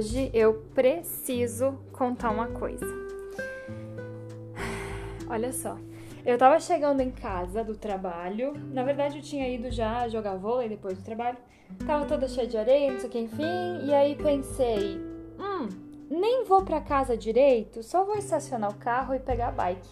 [0.00, 2.86] hoje eu preciso contar uma coisa.
[5.28, 5.76] Olha só.
[6.24, 8.54] Eu tava chegando em casa do trabalho.
[8.72, 11.36] Na verdade, eu tinha ido já jogar vôlei depois do trabalho.
[11.86, 13.84] Tava toda cheia de areia, não sei o que, enfim.
[13.84, 14.96] E aí pensei,
[15.38, 15.68] hum,
[16.10, 19.88] nem vou pra casa direito, só vou estacionar o carro e pegar a bike.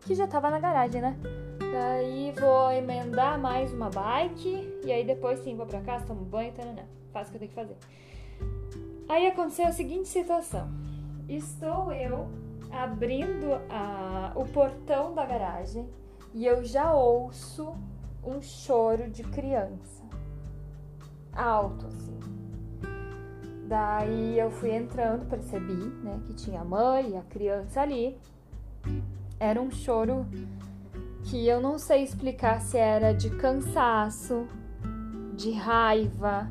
[0.00, 1.14] Que já tava na garagem, né?
[1.58, 4.80] Daí vou emendar mais uma bike.
[4.82, 6.84] E aí depois sim vou pra casa, tomo banho, taranã.
[7.12, 7.76] Faço o que eu tenho que fazer.
[9.12, 10.70] Aí aconteceu a seguinte situação.
[11.28, 12.30] Estou eu
[12.70, 15.86] abrindo a, o portão da garagem
[16.32, 17.74] e eu já ouço
[18.24, 20.02] um choro de criança.
[21.30, 22.18] Alto, assim.
[23.68, 28.18] Daí eu fui entrando, percebi, né, que tinha a mãe e a criança ali.
[29.38, 30.26] Era um choro
[31.24, 34.48] que eu não sei explicar se era de cansaço,
[35.36, 36.50] de raiva,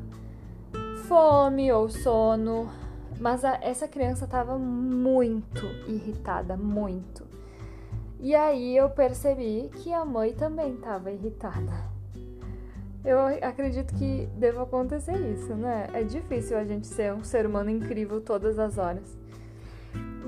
[1.02, 2.70] fome ou sono,
[3.20, 7.26] mas a, essa criança estava muito irritada, muito.
[8.20, 11.72] E aí eu percebi que a mãe também estava irritada.
[13.04, 15.88] Eu acredito que deva acontecer isso, né?
[15.92, 19.18] É difícil a gente ser um ser humano incrível todas as horas.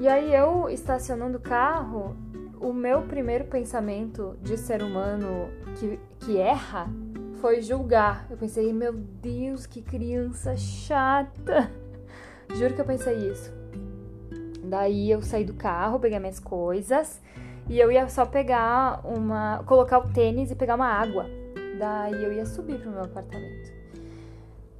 [0.01, 2.17] E aí eu estacionando o carro,
[2.61, 6.89] o meu primeiro pensamento de ser humano que, que erra
[7.45, 8.27] foi julgar.
[8.31, 11.71] Eu pensei, meu Deus, que criança chata.
[12.55, 13.53] Juro que eu pensei isso.
[14.63, 17.21] Daí eu saí do carro, peguei minhas coisas
[17.69, 19.63] e eu ia só pegar uma.
[19.67, 21.27] colocar o tênis e pegar uma água.
[21.79, 23.75] Daí eu ia subir pro meu apartamento.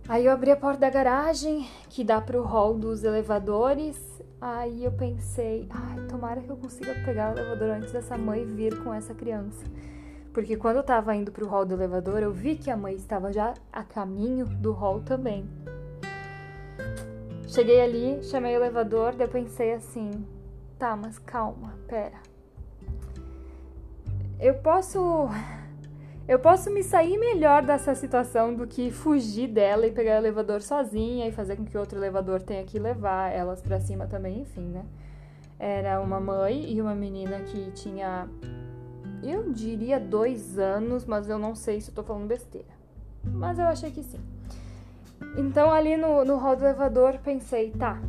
[0.09, 4.01] Aí eu abri a porta da garagem, que dá pro hall dos elevadores.
[4.41, 8.83] Aí eu pensei, ai, tomara que eu consiga pegar o elevador antes dessa mãe vir
[8.83, 9.67] com essa criança.
[10.35, 13.33] Porque quando eu tava indo pro hall do elevador, eu vi que a mãe estava
[13.33, 15.49] já a caminho do hall também.
[17.47, 20.27] Cheguei ali, chamei o elevador, daí eu pensei assim:
[20.77, 22.19] tá, mas calma, pera.
[24.41, 25.29] Eu posso.
[26.27, 30.63] Eu posso me sair melhor dessa situação do que fugir dela e pegar o elevador
[30.63, 34.69] sozinha e fazer com que outro elevador tenha que levar elas para cima também, enfim,
[34.69, 34.85] né?
[35.59, 38.27] Era uma mãe e uma menina que tinha,
[39.31, 42.69] eu diria dois anos, mas eu não sei se eu tô falando besteira.
[43.25, 44.21] Mas eu achei que sim.
[45.37, 48.01] Então, ali no, no hall do elevador, pensei, tá,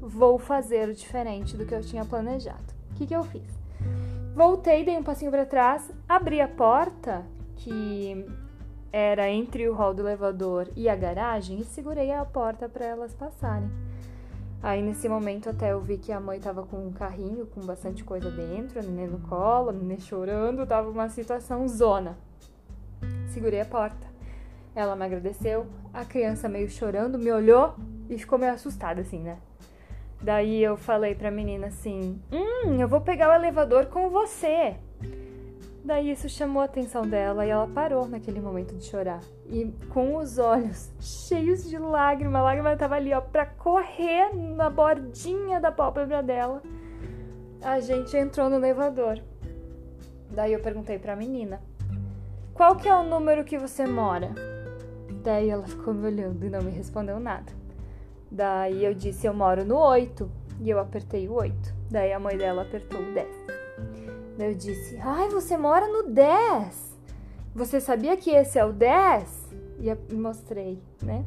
[0.00, 2.62] vou fazer diferente do que eu tinha planejado.
[2.90, 3.60] O que, que eu fiz?
[4.34, 7.24] Voltei, dei um passinho para trás, abri a porta,
[7.56, 8.26] que
[8.92, 13.14] era entre o hall do elevador e a garagem, e segurei a porta para elas
[13.14, 13.70] passarem.
[14.62, 18.04] Aí nesse momento até eu vi que a mãe tava com um carrinho com bastante
[18.04, 22.18] coisa dentro, a neném no colo, a neném chorando, tava uma situação zona.
[23.28, 24.06] Segurei a porta.
[24.74, 27.74] Ela me agradeceu, a criança meio chorando me olhou
[28.08, 29.38] e ficou meio assustada assim, né?
[30.20, 34.76] Daí eu falei pra menina assim: Hum, eu vou pegar o elevador com você.
[35.82, 39.20] Daí isso chamou a atenção dela e ela parou naquele momento de chorar.
[39.46, 44.68] E com os olhos cheios de lágrimas, a lágrima tava ali, ó, pra correr na
[44.68, 46.62] bordinha da pálpebra dela.
[47.62, 49.22] A gente entrou no elevador.
[50.30, 51.60] Daí eu perguntei pra menina:
[52.54, 54.32] Qual que é o número que você mora?
[55.22, 57.52] Daí ela ficou me olhando e não me respondeu nada.
[58.30, 60.30] Daí eu disse: Eu moro no 8.
[60.60, 61.74] E eu apertei o 8.
[61.90, 63.59] Daí a mãe dela apertou o 10.
[64.38, 66.98] Eu disse: Ai, você mora no 10.
[67.54, 69.50] Você sabia que esse é o 10?
[69.80, 71.24] E mostrei, né?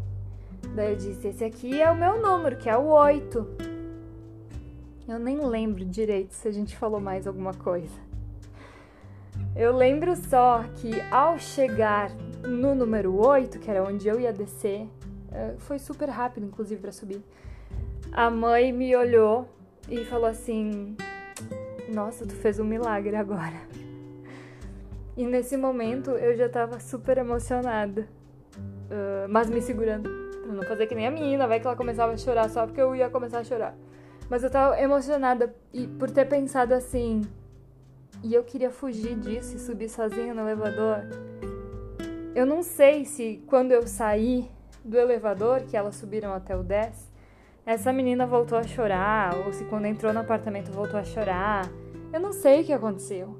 [0.75, 3.47] Daí eu disse: Esse aqui é o meu número, que é o 8.
[5.07, 8.01] Eu nem lembro direito se a gente falou mais alguma coisa.
[9.55, 12.09] Eu lembro só que ao chegar
[12.41, 14.87] no número 8, que era onde eu ia descer,
[15.31, 17.21] eh, foi super rápido, inclusive, para subir.
[18.11, 19.47] A mãe me olhou
[19.89, 20.95] e falou assim:
[21.93, 23.61] Nossa, tu fez um milagre agora.
[25.15, 28.07] E nesse momento eu já tava super emocionada,
[28.51, 30.09] uh, mas me segurando
[30.41, 32.81] pra não fazer que nem a menina, vai que ela começava a chorar só porque
[32.81, 33.75] eu ia começar a chorar.
[34.27, 37.21] Mas eu tava emocionada e por ter pensado assim,
[38.23, 40.97] e eu queria fugir disso e subir sozinha no elevador.
[42.33, 44.49] Eu não sei se quando eu saí
[44.83, 47.11] do elevador, que elas subiram até o 10,
[47.67, 51.69] essa menina voltou a chorar, ou se quando entrou no apartamento voltou a chorar.
[52.13, 53.35] Eu não sei o que aconteceu.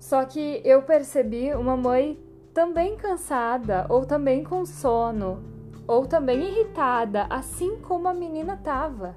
[0.00, 2.18] Só que eu percebi uma mãe
[2.52, 5.42] também cansada, ou também com sono,
[5.86, 9.16] ou também irritada, assim como a menina tava.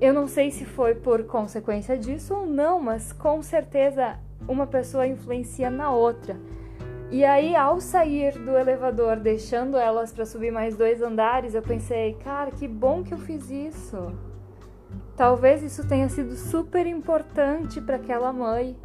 [0.00, 4.18] Eu não sei se foi por consequência disso ou não, mas com certeza
[4.48, 6.36] uma pessoa influencia na outra.
[7.08, 12.14] E aí, ao sair do elevador, deixando elas para subir mais dois andares, eu pensei,
[12.14, 14.12] cara, que bom que eu fiz isso.
[15.16, 18.76] Talvez isso tenha sido super importante para aquela mãe.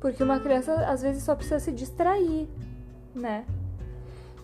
[0.00, 2.48] Porque uma criança às vezes só precisa se distrair,
[3.14, 3.44] né?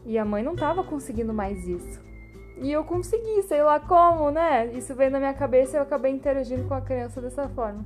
[0.05, 2.00] E a mãe não tava conseguindo mais isso.
[2.58, 4.66] E eu consegui, sei lá como, né?
[4.75, 7.84] Isso veio na minha cabeça e eu acabei interagindo com a criança dessa forma.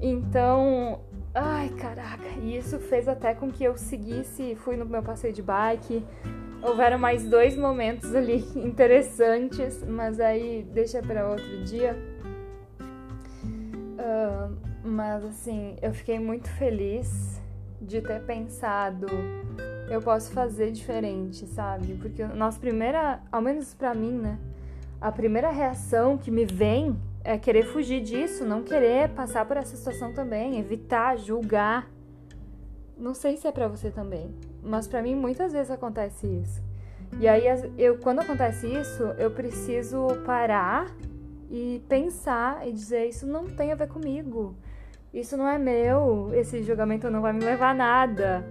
[0.00, 1.00] Então,
[1.34, 2.28] Ai, caraca.
[2.42, 6.04] E isso fez até com que eu seguisse, fui no meu passeio de bike.
[6.62, 11.96] Houveram mais dois momentos ali interessantes, mas aí deixa para outro dia.
[13.98, 17.40] Uh, mas assim, eu fiquei muito feliz
[17.80, 19.06] de ter pensado,
[19.90, 21.94] eu posso fazer diferente, sabe?
[21.94, 24.38] Porque nossa primeira, ao menos para mim, né?
[25.00, 29.76] A primeira reação que me vem é querer fugir disso, não querer passar por essa
[29.76, 31.88] situação também, evitar, julgar.
[33.02, 34.32] Não sei se é para você também,
[34.62, 36.62] mas para mim muitas vezes acontece isso.
[37.18, 37.42] E aí
[37.76, 40.86] eu quando acontece isso, eu preciso parar
[41.50, 44.54] e pensar e dizer isso não tem a ver comigo.
[45.12, 48.46] Isso não é meu, esse julgamento não vai me levar a nada.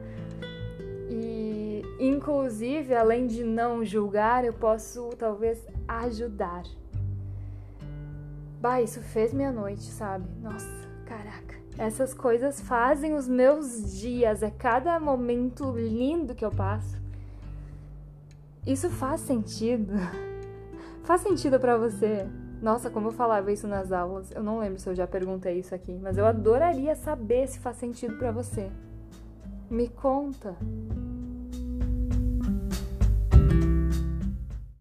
[1.09, 6.63] E inclusive, além de não julgar, eu posso talvez ajudar.
[8.59, 10.25] Bah, isso fez minha noite, sabe?
[10.41, 11.60] Nossa, caraca.
[11.77, 16.99] Essas coisas fazem os meus dias, é cada momento lindo que eu passo.
[18.65, 19.93] Isso faz sentido?
[21.03, 22.27] faz sentido para você?
[22.61, 25.73] Nossa, como eu falava isso nas aulas, eu não lembro se eu já perguntei isso
[25.73, 28.69] aqui, mas eu adoraria saber se faz sentido para você.
[29.69, 30.55] Me conta.